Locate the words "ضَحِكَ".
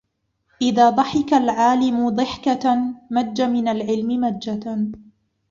0.89-1.33